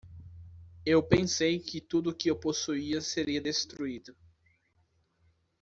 Eu 0.83 1.03
pensei 1.03 1.59
que 1.59 1.79
tudo 1.79 2.11
que 2.15 2.27
eu 2.31 2.35
possuía 2.35 2.99
seria 3.01 3.39
destruído. 3.39 4.17